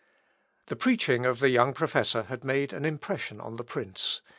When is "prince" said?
3.63-4.23